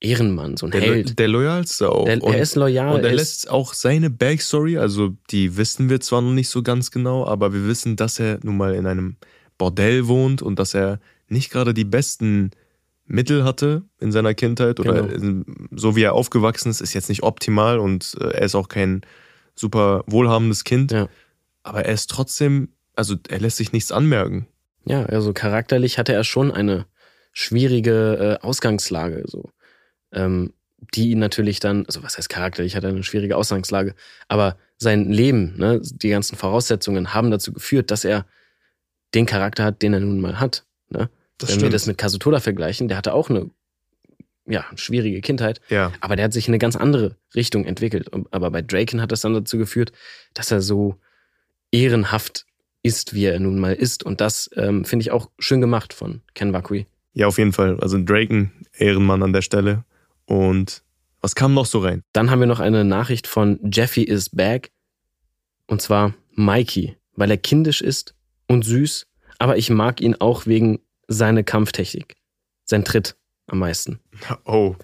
Ehrenmann, 0.00 0.56
so 0.56 0.66
ein 0.66 0.70
Der, 0.72 0.80
Held. 0.80 1.18
der 1.18 1.28
loyalste 1.28 1.90
auch. 1.90 2.04
Der, 2.04 2.22
und, 2.22 2.32
er 2.34 2.40
ist 2.40 2.54
loyal. 2.54 2.94
und 2.96 3.04
er 3.04 3.12
lässt 3.12 3.50
auch 3.50 3.74
seine 3.74 4.10
Backstory, 4.10 4.78
also 4.78 5.14
die 5.30 5.56
wissen 5.56 5.90
wir 5.90 6.00
zwar 6.00 6.22
noch 6.22 6.32
nicht 6.32 6.48
so 6.48 6.62
ganz 6.62 6.90
genau, 6.92 7.26
aber 7.26 7.52
wir 7.52 7.66
wissen, 7.66 7.96
dass 7.96 8.20
er 8.20 8.38
nun 8.42 8.56
mal 8.56 8.74
in 8.74 8.86
einem 8.86 9.16
Bordell 9.58 10.06
wohnt 10.06 10.40
und 10.40 10.58
dass 10.60 10.74
er 10.74 11.00
nicht 11.28 11.50
gerade 11.50 11.74
die 11.74 11.84
besten 11.84 12.52
Mittel 13.06 13.42
hatte 13.42 13.82
in 14.00 14.12
seiner 14.12 14.34
Kindheit 14.34 14.78
oder 14.78 15.02
Genau. 15.02 15.44
so 15.72 15.96
wie 15.96 16.02
er 16.02 16.12
aufgewachsen 16.14 16.70
ist, 16.70 16.80
ist 16.80 16.94
jetzt 16.94 17.08
nicht 17.08 17.22
optimal 17.24 17.78
und 17.80 18.16
äh, 18.20 18.28
er 18.34 18.42
ist 18.42 18.54
auch 18.54 18.68
kein 18.68 19.00
super 19.58 20.04
wohlhabendes 20.06 20.64
Kind. 20.64 20.92
Ja. 20.92 21.08
Aber 21.62 21.84
er 21.84 21.92
ist 21.92 22.10
trotzdem, 22.10 22.72
also 22.94 23.16
er 23.28 23.40
lässt 23.40 23.56
sich 23.56 23.72
nichts 23.72 23.92
anmerken. 23.92 24.46
ja, 24.84 25.04
also 25.04 25.32
charakterlich 25.32 25.98
hatte 25.98 26.12
er 26.12 26.24
schon 26.24 26.50
eine 26.50 26.86
schwierige 27.32 28.38
äh, 28.40 28.46
Ausgangslage, 28.46 29.24
so. 29.26 29.50
Ähm, 30.12 30.54
die 30.94 31.10
ihn 31.10 31.18
natürlich 31.18 31.60
dann, 31.60 31.84
also 31.86 32.02
was 32.02 32.16
heißt 32.16 32.28
charakterlich, 32.28 32.76
hat 32.76 32.84
er 32.84 32.90
eine 32.90 33.02
schwierige 33.02 33.36
Ausgangslage, 33.36 33.94
aber 34.28 34.56
sein 34.76 35.10
Leben, 35.10 35.54
ne, 35.56 35.80
die 35.82 36.08
ganzen 36.08 36.36
Voraussetzungen 36.36 37.14
haben 37.14 37.30
dazu 37.30 37.52
geführt, 37.52 37.90
dass 37.90 38.04
er 38.04 38.26
den 39.14 39.26
Charakter 39.26 39.64
hat, 39.64 39.82
den 39.82 39.94
er 39.94 40.00
nun 40.00 40.20
mal 40.20 40.38
hat. 40.38 40.64
Ne? 40.88 41.10
Das 41.36 41.50
Wenn 41.50 41.62
wir 41.62 41.70
das 41.70 41.86
mit 41.86 41.98
Kazutoda 41.98 42.40
vergleichen, 42.40 42.88
der 42.88 42.96
hatte 42.96 43.12
auch 43.12 43.28
eine 43.30 43.50
ja, 44.48 44.64
schwierige 44.76 45.20
Kindheit, 45.20 45.60
ja, 45.68 45.92
aber 46.00 46.16
der 46.16 46.24
hat 46.24 46.32
sich 46.32 46.48
in 46.48 46.52
eine 46.52 46.58
ganz 46.58 46.76
andere 46.76 47.16
Richtung 47.34 47.64
entwickelt. 47.64 48.10
Aber 48.30 48.50
bei 48.50 48.62
Draken 48.62 49.00
hat 49.00 49.12
das 49.12 49.20
dann 49.20 49.34
dazu 49.34 49.58
geführt, 49.58 49.92
dass 50.34 50.50
er 50.50 50.60
so 50.60 50.96
ehrenhaft 51.70 52.46
ist, 52.82 53.14
wie 53.14 53.24
er 53.24 53.38
nun 53.38 53.58
mal 53.58 53.74
ist. 53.74 54.04
Und 54.04 54.20
das 54.20 54.50
ähm, 54.56 54.84
finde 54.84 55.02
ich 55.02 55.10
auch 55.10 55.30
schön 55.38 55.60
gemacht 55.60 55.92
von 55.92 56.22
Ken 56.34 56.52
Wakui. 56.52 56.86
ja, 57.12 57.26
auf 57.26 57.38
jeden 57.38 57.52
Fall. 57.52 57.78
Also 57.80 57.98
Draken, 58.02 58.52
Ehrenmann 58.76 59.22
an 59.22 59.32
der 59.32 59.42
Stelle. 59.42 59.84
Und 60.24 60.82
was 61.20 61.34
kam 61.34 61.54
noch 61.54 61.66
so 61.66 61.80
rein? 61.80 62.02
Dann 62.12 62.30
haben 62.30 62.40
wir 62.40 62.46
noch 62.46 62.60
eine 62.60 62.84
Nachricht 62.84 63.26
von 63.26 63.58
Jeffy 63.70 64.02
is 64.02 64.30
back. 64.30 64.70
Und 65.66 65.82
zwar 65.82 66.14
Mikey, 66.34 66.96
weil 67.14 67.30
er 67.30 67.36
kindisch 67.36 67.82
ist 67.82 68.14
und 68.46 68.64
süß, 68.64 69.06
aber 69.38 69.58
ich 69.58 69.68
mag 69.68 70.00
ihn 70.00 70.14
auch 70.14 70.46
wegen 70.46 70.80
seiner 71.08 71.42
Kampftechnik. 71.42 72.16
Sein 72.64 72.84
Tritt 72.84 73.16
am 73.48 73.58
meisten. 73.58 73.98
Oh, 74.44 74.76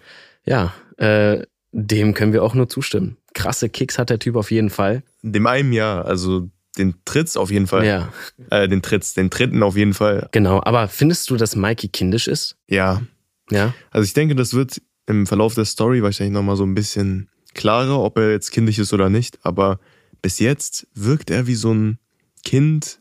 Ja, 0.44 0.72
äh, 0.98 1.44
dem 1.72 2.14
können 2.14 2.32
wir 2.32 2.42
auch 2.42 2.54
nur 2.54 2.68
zustimmen. 2.68 3.16
Krasse 3.34 3.68
Kicks 3.68 3.98
hat 3.98 4.10
der 4.10 4.18
Typ 4.18 4.36
auf 4.36 4.50
jeden 4.50 4.70
Fall. 4.70 5.02
dem 5.22 5.46
einen 5.46 5.72
ja, 5.72 6.02
also 6.02 6.48
den 6.78 6.94
Tritts 7.04 7.36
auf 7.36 7.50
jeden 7.50 7.66
Fall. 7.66 7.84
Ja, 7.86 8.12
Äh, 8.50 8.68
den 8.68 8.82
Tritts, 8.82 9.14
den 9.14 9.30
dritten 9.30 9.62
auf 9.62 9.76
jeden 9.76 9.94
Fall. 9.94 10.28
genau. 10.32 10.60
Aber 10.64 10.88
findest 10.88 11.30
du, 11.30 11.36
dass 11.36 11.54
Mikey 11.56 11.88
kindisch 11.88 12.26
ist? 12.28 12.56
Ja, 12.68 13.02
Ja. 13.50 13.74
also 13.90 14.04
ich 14.04 14.12
denke, 14.14 14.34
das 14.34 14.54
wird 14.54 14.80
im 15.06 15.26
Verlauf 15.26 15.54
der 15.54 15.64
Story 15.66 16.02
wahrscheinlich 16.02 16.32
nochmal 16.34 16.56
so 16.56 16.64
ein 16.64 16.74
bisschen 16.74 17.28
klarer, 17.54 18.00
ob 18.00 18.18
er 18.18 18.30
jetzt 18.32 18.50
kindisch 18.52 18.78
ist 18.78 18.92
oder 18.92 19.10
nicht. 19.10 19.38
Aber 19.44 19.78
bis 20.22 20.38
jetzt 20.38 20.86
wirkt 20.94 21.30
er 21.30 21.46
wie 21.46 21.54
so 21.56 21.72
ein 21.74 21.98
Kind, 22.44 23.00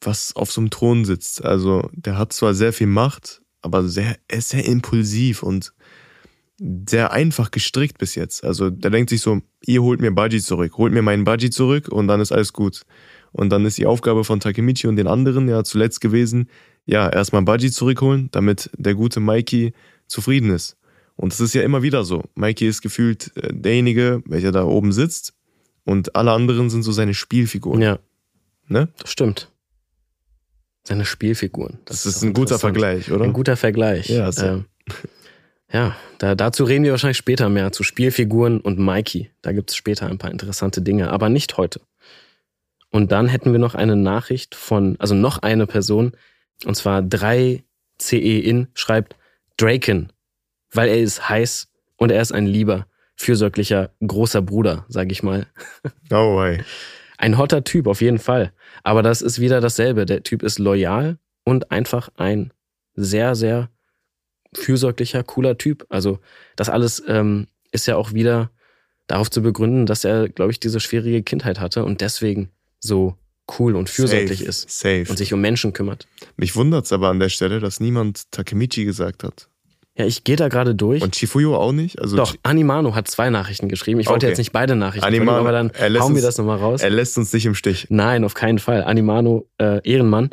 was 0.00 0.34
auf 0.36 0.50
so 0.52 0.60
einem 0.60 0.70
Thron 0.70 1.04
sitzt. 1.04 1.44
Also 1.44 1.88
der 1.92 2.18
hat 2.18 2.32
zwar 2.32 2.54
sehr 2.54 2.72
viel 2.72 2.86
Macht, 2.86 3.42
aber 3.66 3.86
sehr, 3.88 4.16
er 4.28 4.38
ist 4.38 4.48
sehr 4.48 4.64
impulsiv 4.64 5.42
und 5.42 5.74
sehr 6.88 7.12
einfach 7.12 7.50
gestrickt 7.50 7.98
bis 7.98 8.14
jetzt. 8.14 8.42
Also 8.42 8.70
der 8.70 8.90
denkt 8.90 9.10
sich 9.10 9.20
so, 9.20 9.42
ihr 9.66 9.82
holt 9.82 10.00
mir 10.00 10.10
Budgie 10.10 10.40
zurück, 10.40 10.78
holt 10.78 10.92
mir 10.92 11.02
meinen 11.02 11.24
Budgie 11.24 11.50
zurück 11.50 11.88
und 11.88 12.08
dann 12.08 12.20
ist 12.20 12.32
alles 12.32 12.54
gut. 12.54 12.82
Und 13.32 13.50
dann 13.50 13.66
ist 13.66 13.76
die 13.76 13.84
Aufgabe 13.84 14.24
von 14.24 14.40
Takemichi 14.40 14.86
und 14.86 14.96
den 14.96 15.06
anderen 15.06 15.48
ja 15.48 15.62
zuletzt 15.64 16.00
gewesen, 16.00 16.48
ja, 16.86 17.08
erstmal 17.10 17.42
Baji 17.42 17.70
zurückholen, 17.70 18.28
damit 18.30 18.70
der 18.78 18.94
gute 18.94 19.20
Mikey 19.20 19.74
zufrieden 20.06 20.50
ist. 20.50 20.78
Und 21.16 21.32
es 21.32 21.40
ist 21.40 21.54
ja 21.54 21.62
immer 21.62 21.82
wieder 21.82 22.04
so. 22.04 22.22
Mikey 22.34 22.66
ist 22.66 22.80
gefühlt 22.80 23.36
äh, 23.36 23.52
derjenige, 23.52 24.22
welcher 24.24 24.52
da 24.52 24.64
oben 24.64 24.92
sitzt 24.92 25.34
und 25.84 26.14
alle 26.16 26.32
anderen 26.32 26.70
sind 26.70 26.82
so 26.82 26.92
seine 26.92 27.12
Spielfiguren. 27.12 27.82
Ja. 27.82 27.98
Ne? 28.68 28.88
Das 28.98 29.10
stimmt. 29.10 29.50
Seine 30.86 31.04
Spielfiguren. 31.04 31.80
Das, 31.84 32.06
ist 32.06 32.22
ein 32.22 32.32
guter 32.32 32.60
Vergleich, 32.60 33.10
oder? 33.10 33.24
Ein 33.24 33.32
guter 33.32 33.56
Vergleich. 33.56 34.08
Ja, 34.08 34.30
sehr. 34.30 34.52
Ähm, 34.52 34.64
ja, 35.72 35.96
da, 36.18 36.36
dazu 36.36 36.62
reden 36.62 36.84
wir 36.84 36.92
wahrscheinlich 36.92 37.16
später 37.16 37.48
mehr, 37.48 37.72
zu 37.72 37.82
Spielfiguren 37.82 38.60
und 38.60 38.78
Mikey. 38.78 39.30
Da 39.42 39.50
gibt 39.50 39.70
es 39.70 39.76
später 39.76 40.06
ein 40.06 40.18
paar 40.18 40.30
interessante 40.30 40.82
Dinge, 40.82 41.10
aber 41.10 41.28
nicht 41.28 41.56
heute. 41.56 41.80
Und 42.90 43.10
dann 43.10 43.26
hätten 43.26 43.50
wir 43.50 43.58
noch 43.58 43.74
eine 43.74 43.96
Nachricht 43.96 44.54
von, 44.54 44.94
also 45.00 45.16
noch 45.16 45.38
eine 45.38 45.66
Person, 45.66 46.12
und 46.64 46.76
zwar 46.76 47.00
3CE 47.00 48.40
in 48.40 48.68
schreibt 48.74 49.16
Draken, 49.56 50.12
weil 50.72 50.88
er 50.88 50.98
ist 50.98 51.28
heiß 51.28 51.68
und 51.96 52.12
er 52.12 52.22
ist 52.22 52.30
ein 52.30 52.46
lieber, 52.46 52.86
fürsorglicher, 53.16 53.90
großer 54.06 54.40
Bruder, 54.40 54.86
sag 54.88 55.10
ich 55.10 55.24
mal. 55.24 55.48
Oh, 56.12 56.40
hey. 56.40 56.62
Ein 57.18 57.38
hotter 57.38 57.64
Typ, 57.64 57.86
auf 57.86 58.00
jeden 58.00 58.18
Fall. 58.18 58.52
Aber 58.82 59.02
das 59.02 59.22
ist 59.22 59.40
wieder 59.40 59.60
dasselbe. 59.60 60.06
Der 60.06 60.22
Typ 60.22 60.42
ist 60.42 60.58
loyal 60.58 61.18
und 61.44 61.70
einfach 61.70 62.10
ein 62.16 62.52
sehr, 62.94 63.34
sehr 63.34 63.70
fürsorglicher, 64.54 65.22
cooler 65.22 65.58
Typ. 65.58 65.86
Also 65.88 66.18
das 66.56 66.68
alles 66.68 67.02
ähm, 67.06 67.46
ist 67.72 67.86
ja 67.86 67.96
auch 67.96 68.12
wieder 68.12 68.50
darauf 69.06 69.30
zu 69.30 69.42
begründen, 69.42 69.86
dass 69.86 70.04
er, 70.04 70.28
glaube 70.28 70.50
ich, 70.50 70.60
diese 70.60 70.80
schwierige 70.80 71.22
Kindheit 71.22 71.60
hatte 71.60 71.84
und 71.84 72.00
deswegen 72.00 72.50
so 72.80 73.16
cool 73.58 73.76
und 73.76 73.88
fürsorglich 73.88 74.40
Safe, 74.40 74.48
ist 74.48 74.70
Safe. 74.70 75.04
und 75.08 75.16
sich 75.16 75.32
um 75.32 75.40
Menschen 75.40 75.72
kümmert. 75.72 76.08
Mich 76.36 76.56
wundert's 76.56 76.92
aber 76.92 77.08
an 77.08 77.20
der 77.20 77.28
Stelle, 77.28 77.60
dass 77.60 77.80
niemand 77.80 78.30
Takemichi 78.32 78.84
gesagt 78.84 79.22
hat. 79.22 79.48
Ja, 79.98 80.04
ich 80.04 80.24
gehe 80.24 80.36
da 80.36 80.48
gerade 80.48 80.74
durch. 80.74 81.02
Und 81.02 81.16
Chifuyo 81.16 81.56
auch 81.56 81.72
nicht? 81.72 81.98
Also 82.00 82.16
Doch, 82.16 82.36
Animano 82.42 82.94
hat 82.94 83.08
zwei 83.08 83.30
Nachrichten 83.30 83.68
geschrieben. 83.68 83.98
Ich 83.98 84.08
wollte 84.08 84.26
Okay. 84.26 84.32
jetzt 84.32 84.38
nicht 84.38 84.52
beide 84.52 84.76
Nachrichten 84.76 85.06
Animano, 85.06 85.42
vorlesen, 85.42 85.70
aber 85.72 85.92
dann 85.92 86.00
hauen 86.02 86.10
wir 86.12 86.16
uns- 86.16 86.22
das 86.22 86.36
nochmal 86.38 86.58
raus. 86.58 86.82
er 86.82 86.90
lässt 86.90 87.16
uns 87.16 87.32
nicht 87.32 87.46
im 87.46 87.54
Stich. 87.54 87.86
Nein, 87.88 88.22
auf 88.24 88.34
keinen 88.34 88.58
Fall. 88.58 88.84
Animano, 88.84 89.48
äh, 89.58 89.80
Ehrenmann, 89.88 90.30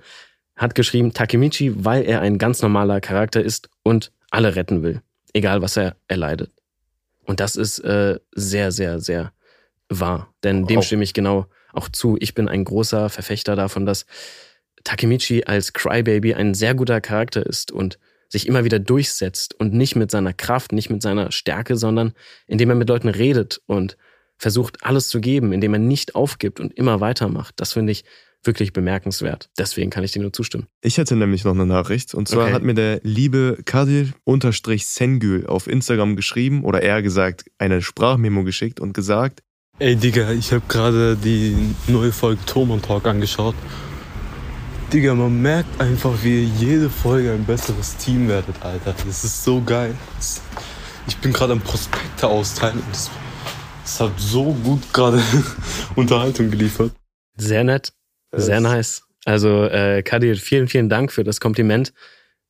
hat 0.57 0.75
geschrieben, 0.75 1.13
Takemichi, 1.13 1.73
weil 1.77 2.03
er 2.03 2.19
ein 2.21 2.37
ganz 2.37 2.61
normaler 2.61 2.99
Charakter 2.99 3.41
ist 3.41 3.69
und 3.83 4.11
alle 4.31 4.55
retten 4.55 4.83
will. 4.83 5.01
Egal, 5.33 5.61
was 5.61 5.77
er 5.77 5.95
erleidet. 6.09 6.51
Und 7.25 7.39
das 7.39 7.55
ist 7.55 7.79
äh, 7.79 8.19
sehr, 8.35 8.71
sehr, 8.73 8.99
sehr 8.99 9.31
wahr. 9.87 10.33
Denn 10.43 10.67
dem 10.67 10.79
Auch- 10.79 10.83
stimme 10.83 11.03
ich 11.05 11.13
genau 11.13 11.45
auch 11.71 11.87
zu. 11.87 12.17
Ich 12.19 12.35
bin 12.35 12.49
ein 12.49 12.65
großer 12.65 13.09
Verfechter 13.09 13.55
davon, 13.55 13.85
dass 13.85 14.05
Takemichi 14.83 15.45
als 15.45 15.71
Crybaby 15.73 16.33
ein 16.33 16.53
sehr 16.53 16.75
guter 16.75 16.99
Charakter 17.01 17.45
ist 17.45 17.71
und 17.71 17.97
sich 18.33 18.47
immer 18.47 18.63
wieder 18.65 18.79
durchsetzt 18.79 19.53
und 19.59 19.73
nicht 19.73 19.95
mit 19.95 20.09
seiner 20.09 20.33
Kraft, 20.33 20.71
nicht 20.71 20.89
mit 20.89 21.03
seiner 21.03 21.31
Stärke, 21.31 21.77
sondern 21.77 22.13
indem 22.47 22.69
er 22.71 22.75
mit 22.75 22.89
Leuten 22.89 23.07
redet 23.07 23.61
und 23.67 23.95
versucht, 24.39 24.77
alles 24.83 25.07
zu 25.07 25.21
geben, 25.21 25.53
indem 25.53 25.73
er 25.73 25.79
nicht 25.79 26.15
aufgibt 26.15 26.59
und 26.59 26.73
immer 26.73 26.99
weitermacht. 26.99 27.53
Das 27.57 27.73
finde 27.73 27.91
ich 27.91 28.03
wirklich 28.43 28.73
bemerkenswert. 28.73 29.49
Deswegen 29.57 29.91
kann 29.91 30.03
ich 30.03 30.11
dir 30.13 30.21
nur 30.21 30.33
zustimmen. 30.33 30.65
Ich 30.81 30.97
hätte 30.97 31.15
nämlich 31.15 31.43
noch 31.45 31.53
eine 31.53 31.67
Nachricht. 31.67 32.13
Und 32.15 32.27
zwar 32.27 32.45
Okay. 32.45 32.53
hat 32.53 32.63
mir 32.63 32.73
der 32.73 32.99
liebe 33.03 33.59
Kadir-Sengül 33.63 35.45
auf 35.47 35.67
Instagram 35.67 36.15
geschrieben 36.15 36.63
oder 36.63 36.81
eher 36.81 37.01
gesagt 37.01 37.45
eine 37.59 37.81
Sprachmemo 37.81 38.43
geschickt 38.43 38.79
und 38.79 38.93
gesagt, 38.93 39.43
Ey 39.79 39.95
Digga, 39.95 40.31
ich 40.31 40.51
habe 40.51 40.63
gerade 40.67 41.15
die 41.15 41.55
neue 41.87 42.11
Folge 42.11 42.43
Turm 42.45 42.81
Talk 42.81 43.07
angeschaut. 43.07 43.55
Digga, 44.93 45.15
man 45.15 45.41
merkt 45.41 45.81
einfach, 45.81 46.11
wie 46.23 46.43
ihr 46.43 46.49
jede 46.59 46.89
Folge 46.89 47.31
ein 47.31 47.43
besseres 47.45 47.97
Team 47.97 48.27
werdet, 48.27 48.55
Alter. 48.61 48.93
Das 49.05 49.23
ist 49.23 49.43
so 49.43 49.61
geil. 49.61 49.95
Das- 50.17 50.41
Ich 51.07 51.17
bin 51.17 51.33
gerade 51.33 51.51
am 51.53 51.59
Prospekte 51.59 52.27
austeilen 52.27 52.75
und 52.79 52.91
es, 52.93 53.09
es 53.83 53.99
hat 53.99 54.11
so 54.17 54.53
gut 54.53 54.81
gerade 54.93 55.21
Unterhaltung 55.95 56.49
geliefert. 56.49 56.91
Sehr 57.35 57.63
nett, 57.65 57.91
sehr 58.31 58.61
nice. 58.61 59.03
Also 59.25 59.65
äh, 59.65 60.01
Kadir, 60.03 60.35
vielen, 60.37 60.67
vielen 60.69 60.87
Dank 60.89 61.11
für 61.11 61.23
das 61.25 61.41
Kompliment. 61.41 61.91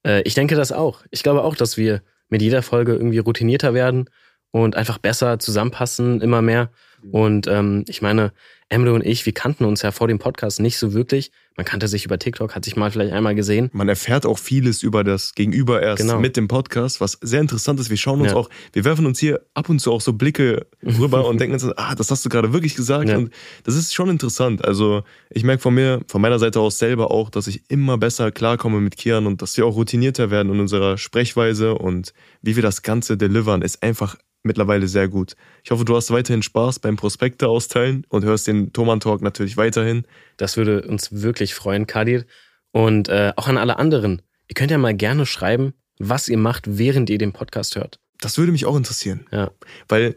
Äh, 0.06 0.22
ich 0.24 0.34
denke 0.36 0.56
das 0.56 0.72
auch. 0.72 1.04
Ich 1.10 1.24
glaube 1.24 1.44
auch, 1.44 1.56
dass 1.56 1.78
wir 1.78 2.04
mit 2.30 2.42
jeder 2.44 2.62
Folge 2.62 2.94
irgendwie 2.94 3.20
routinierter 3.20 3.74
werden 3.74 4.08
und 4.52 4.76
einfach 4.76 4.98
besser 5.00 5.40
zusammenpassen, 5.40 6.22
immer 6.22 6.42
mehr. 6.44 6.70
Und 7.12 7.48
ähm, 7.48 7.84
ich 7.88 8.02
meine, 8.02 8.32
Emre 8.70 8.94
und 8.94 9.06
ich, 9.06 9.26
wir 9.28 9.34
kannten 9.34 9.66
uns 9.66 9.82
ja 9.84 9.92
vor 9.92 10.08
dem 10.08 10.18
Podcast 10.20 10.60
nicht 10.60 10.78
so 10.80 10.94
wirklich. 10.94 11.32
Man 11.56 11.66
kannte 11.66 11.88
sich 11.88 12.06
über 12.06 12.18
TikTok, 12.18 12.56
hat 12.56 12.66
sich 12.66 12.76
mal 12.76 12.90
vielleicht 12.90 13.14
einmal 13.14 13.36
gesehen. 13.36 13.70
man 13.74 13.88
erfährt 13.88 14.26
auch 14.26 14.40
vieles 14.40 14.82
über 14.82 15.04
das 15.04 15.36
Gegenüber 15.36 15.80
erst 15.84 16.02
Genau. 16.02 16.20
mit 16.20 16.36
dem 16.38 16.48
Podcast, 16.48 17.00
was 17.00 17.20
sehr 17.22 17.42
interessant 17.42 17.80
ist. 17.80 17.92
Wir 17.92 17.98
schauen 17.98 18.22
uns 18.22 18.32
Ja. 18.32 18.38
auch, 18.38 18.50
wir 18.72 18.84
werfen 18.86 19.06
uns 19.06 19.20
hier 19.20 19.42
ab 19.54 19.70
und 19.70 19.78
zu 19.80 19.92
auch 19.92 20.02
so 20.02 20.14
Blicke 20.14 20.66
rüber 20.82 21.28
und 21.28 21.38
denken 21.42 21.54
uns, 21.54 21.66
ah, 21.78 21.94
das 21.94 22.10
hast 22.10 22.26
du 22.26 22.30
gerade 22.30 22.52
wirklich 22.54 22.76
gesagt. 22.76 23.10
Ja. 23.10 23.18
Und 23.18 23.30
das 23.64 23.76
ist 23.76 23.94
schon 23.94 24.10
interessant. 24.10 24.66
Also 24.66 25.04
ich 25.30 25.44
merke 25.44 25.62
von 25.62 25.76
mir, 25.76 26.02
von 26.08 26.22
meiner 26.22 26.40
Seite 26.40 26.60
aus 26.60 26.80
selber 26.80 27.12
auch, 27.12 27.30
dass 27.30 27.46
ich 27.46 27.62
immer 27.70 28.00
besser 28.00 28.32
klarkomme 28.32 28.80
mit 28.82 28.98
Kian 28.98 29.28
und 29.28 29.44
dass 29.44 29.56
wir 29.58 29.68
auch 29.68 29.76
routinierter 29.76 30.32
werden 30.32 30.52
in 30.52 30.60
unserer 30.60 30.98
Sprechweise 30.98 31.76
und 31.76 32.14
wie 32.42 32.56
wir 32.56 32.64
das 32.64 32.82
Ganze 32.82 33.18
delivern, 33.18 33.62
ist 33.62 33.84
einfach 33.84 34.16
mittlerweile 34.44 34.88
sehr 34.88 35.08
gut. 35.08 35.36
Ich 35.64 35.72
hoffe, 35.72 35.86
du 35.86 35.96
hast 35.96 36.12
weiterhin 36.12 36.44
Spaß 36.44 36.80
beim 36.80 36.96
Prospekte 36.96 37.48
austeilen 37.48 38.06
und 38.10 38.24
hörst 38.24 38.48
den 38.48 38.74
Thoman 38.74 39.00
Talk 39.00 39.22
natürlich 39.22 39.58
weiterhin. 39.58 40.06
Das 40.38 40.58
würde 40.58 40.84
uns 40.84 41.12
wirklich 41.12 41.54
freuen, 41.54 41.88
Kadir. 41.88 42.26
Und 42.72 43.10
äh, 43.10 43.34
auch 43.36 43.48
an 43.48 43.58
alle 43.58 43.78
anderen. 43.78 44.22
Ihr 44.48 44.56
könnt 44.56 44.72
ja 44.72 44.78
mal 44.78 44.96
gerne 44.96 45.26
schreiben, 45.26 45.74
was 46.00 46.28
ihr 46.28 46.38
macht, 46.38 46.78
während 46.78 47.10
ihr 47.10 47.18
den 47.18 47.34
Podcast 47.34 47.76
hört. 47.76 48.00
Das 48.20 48.38
würde 48.38 48.52
mich 48.52 48.66
auch 48.66 48.76
interessieren. 48.76 49.26
Ja. 49.32 49.52
Weil 49.88 50.16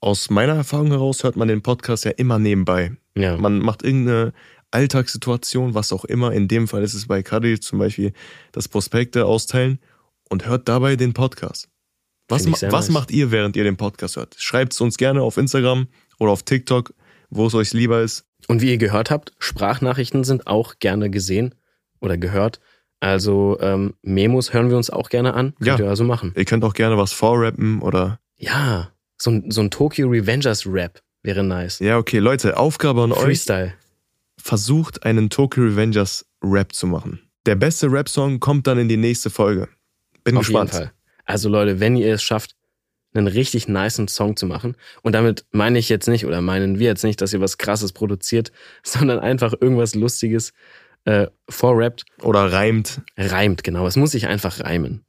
aus 0.00 0.28
meiner 0.30 0.54
Erfahrung 0.54 0.88
heraus 0.88 1.24
hört 1.24 1.36
man 1.36 1.48
den 1.48 1.62
Podcast 1.62 2.04
ja 2.04 2.10
immer 2.12 2.38
nebenbei. 2.38 2.92
Ja. 3.16 3.36
Man 3.36 3.58
macht 3.60 3.82
irgendeine 3.82 4.32
Alltagssituation, 4.70 5.74
was 5.74 5.92
auch 5.92 6.04
immer. 6.04 6.32
In 6.32 6.48
dem 6.48 6.68
Fall 6.68 6.82
ist 6.82 6.94
es 6.94 7.06
bei 7.06 7.22
Kadri 7.22 7.58
zum 7.60 7.78
Beispiel 7.78 8.12
das 8.52 8.68
Prospekte 8.68 9.24
austeilen 9.24 9.78
und 10.28 10.46
hört 10.46 10.68
dabei 10.68 10.96
den 10.96 11.14
Podcast. 11.14 11.68
Was, 12.28 12.46
ma 12.46 12.52
was 12.52 12.62
nice. 12.86 12.88
macht 12.90 13.10
ihr, 13.10 13.30
während 13.30 13.56
ihr 13.56 13.64
den 13.64 13.76
Podcast 13.76 14.16
hört? 14.16 14.34
Schreibt 14.38 14.72
es 14.72 14.80
uns 14.80 14.96
gerne 14.96 15.22
auf 15.22 15.36
Instagram 15.36 15.88
oder 16.18 16.30
auf 16.32 16.42
TikTok, 16.42 16.94
wo 17.30 17.46
es 17.46 17.54
euch 17.54 17.72
lieber 17.72 18.00
ist. 18.02 18.24
Und 18.48 18.62
wie 18.62 18.70
ihr 18.70 18.78
gehört 18.78 19.10
habt, 19.10 19.32
Sprachnachrichten 19.38 20.24
sind 20.24 20.46
auch 20.46 20.78
gerne 20.78 21.10
gesehen 21.10 21.54
oder 22.00 22.16
gehört. 22.16 22.60
Also 23.00 23.58
ähm, 23.60 23.94
Memos 24.02 24.52
hören 24.54 24.70
wir 24.70 24.76
uns 24.78 24.88
auch 24.90 25.10
gerne 25.10 25.34
an. 25.34 25.54
Könnt 25.56 25.66
Ja. 25.66 25.78
ihr 25.78 25.88
also 25.90 26.04
machen. 26.04 26.32
Ihr 26.36 26.44
könnt 26.46 26.64
auch 26.64 26.72
gerne 26.74 26.96
was 26.96 27.12
vorrappen 27.12 27.82
oder. 27.82 28.18
Ja, 28.36 28.90
so 29.18 29.30
ein, 29.30 29.50
so 29.50 29.60
ein 29.60 29.70
Tokyo 29.70 30.08
Revengers 30.08 30.66
Rap 30.66 31.02
wäre 31.22 31.42
nice. 31.44 31.78
Ja, 31.80 31.98
okay, 31.98 32.18
Leute, 32.18 32.56
Aufgabe 32.56 33.02
an 33.02 33.12
euch. 33.12 33.20
Freestyle. 33.20 33.74
Versucht 34.38 35.04
einen 35.04 35.30
Tokyo 35.30 35.64
Revengers 35.64 36.26
Rap 36.42 36.72
zu 36.74 36.86
machen. 36.86 37.20
Der 37.46 37.54
beste 37.56 37.90
Rap-Song 37.90 38.40
kommt 38.40 38.66
dann 38.66 38.78
in 38.78 38.88
die 38.88 38.96
nächste 38.96 39.30
Folge. 39.30 39.68
Bin 40.24 40.36
Auf 40.36 40.46
gespannt. 40.46 40.72
jeden 40.72 40.84
Fall. 40.86 40.92
Also 41.24 41.48
Leute, 41.48 41.80
wenn 41.80 41.96
ihr 41.96 42.14
es 42.14 42.22
schafft, 42.22 42.56
einen 43.14 43.26
richtig 43.28 43.68
niceen 43.68 44.08
Song 44.08 44.36
zu 44.36 44.46
machen, 44.46 44.76
und 45.02 45.12
damit 45.12 45.44
meine 45.52 45.78
ich 45.78 45.88
jetzt 45.88 46.08
nicht, 46.08 46.26
oder 46.26 46.40
meinen 46.40 46.78
wir 46.78 46.88
jetzt 46.88 47.04
nicht, 47.04 47.20
dass 47.20 47.32
ihr 47.32 47.40
was 47.40 47.58
krasses 47.58 47.92
produziert, 47.92 48.52
sondern 48.82 49.18
einfach 49.20 49.54
irgendwas 49.58 49.94
Lustiges 49.94 50.52
äh, 51.04 51.26
vorrappt, 51.48 52.04
Oder 52.22 52.52
reimt. 52.52 53.02
reimt, 53.16 53.62
genau. 53.62 53.86
Es 53.86 53.96
muss 53.96 54.12
sich 54.12 54.26
einfach 54.26 54.60
reimen. 54.60 55.04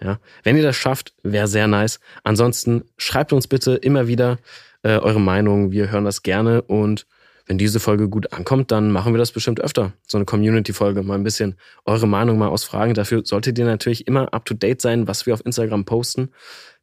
Ja? 0.00 0.20
Wenn 0.42 0.56
ihr 0.56 0.62
das 0.62 0.76
schafft, 0.76 1.14
wäre 1.22 1.48
sehr 1.48 1.66
nice. 1.66 2.00
Ansonsten 2.22 2.84
schreibt 2.96 3.32
uns 3.32 3.48
bitte 3.48 3.74
immer 3.74 4.06
wieder 4.06 4.38
äh, 4.82 4.96
eure 4.98 5.20
Meinung. 5.20 5.72
Wir 5.72 5.90
hören 5.90 6.04
das 6.04 6.22
gerne 6.22 6.62
und 6.62 7.06
wenn 7.50 7.58
diese 7.58 7.80
Folge 7.80 8.08
gut 8.08 8.32
ankommt, 8.32 8.70
dann 8.70 8.92
machen 8.92 9.12
wir 9.12 9.18
das 9.18 9.32
bestimmt 9.32 9.60
öfter. 9.60 9.92
So 10.06 10.16
eine 10.16 10.24
Community-Folge, 10.24 11.02
mal 11.02 11.16
ein 11.16 11.24
bisschen 11.24 11.56
eure 11.84 12.06
Meinung 12.06 12.38
mal 12.38 12.46
ausfragen. 12.46 12.94
Dafür 12.94 13.22
solltet 13.24 13.58
ihr 13.58 13.64
natürlich 13.64 14.06
immer 14.06 14.32
up 14.32 14.44
to 14.44 14.54
date 14.54 14.80
sein, 14.80 15.08
was 15.08 15.26
wir 15.26 15.34
auf 15.34 15.44
Instagram 15.44 15.84
posten. 15.84 16.30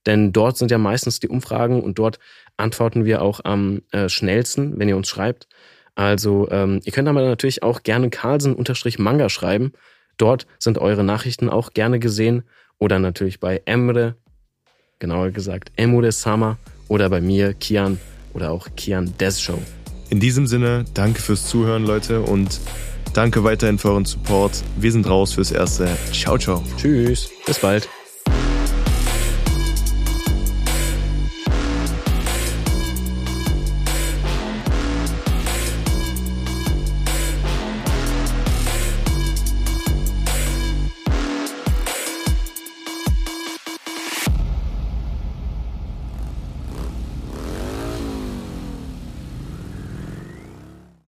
Denn 0.05 0.33
dort 0.33 0.57
sind 0.57 0.69
ja 0.69 0.77
meistens 0.77 1.21
die 1.21 1.29
Umfragen 1.29 1.81
und 1.81 1.97
dort 1.97 2.19
antworten 2.57 3.05
wir 3.05 3.21
auch 3.21 3.39
am 3.45 3.81
äh, 3.93 4.09
schnellsten, 4.09 4.77
wenn 4.77 4.89
ihr 4.89 4.97
uns 4.97 5.07
schreibt. 5.07 5.47
Also 5.95 6.49
ähm, 6.51 6.81
ihr 6.83 6.91
könnt 6.91 7.07
aber 7.07 7.21
natürlich 7.21 7.63
auch 7.63 7.83
gerne 7.83 8.09
Carlsen-Manga 8.09 9.29
schreiben. 9.29 9.71
Dort 10.17 10.47
sind 10.59 10.79
eure 10.79 11.05
Nachrichten 11.05 11.47
auch 11.47 11.71
gerne 11.71 11.99
gesehen. 11.99 12.43
Oder 12.77 12.99
natürlich 12.99 13.39
bei 13.39 13.61
Emre, 13.63 14.15
genauer 14.99 15.31
gesagt 15.31 15.71
Emre 15.77 16.11
Sama 16.11 16.57
oder 16.89 17.09
bei 17.09 17.21
mir 17.21 17.53
Kian 17.53 18.01
oder 18.33 18.51
auch 18.51 18.67
Kian 18.75 19.17
Des 19.17 19.39
Show. 19.39 19.61
In 20.09 20.19
diesem 20.19 20.47
Sinne, 20.47 20.85
danke 20.93 21.21
fürs 21.21 21.47
Zuhören, 21.47 21.85
Leute, 21.85 22.21
und 22.21 22.59
danke 23.13 23.43
weiterhin 23.43 23.77
für 23.77 23.89
euren 23.89 24.05
Support. 24.05 24.63
Wir 24.77 24.91
sind 24.91 25.07
raus 25.07 25.33
fürs 25.33 25.51
Erste. 25.51 25.89
Ciao, 26.13 26.37
ciao. 26.37 26.63
Tschüss, 26.77 27.29
bis 27.45 27.59
bald. 27.59 27.89